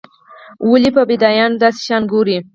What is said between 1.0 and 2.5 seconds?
فدايانو داسې شيان ګوري.